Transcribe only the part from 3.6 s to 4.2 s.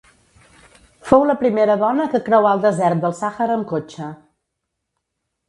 cotxe.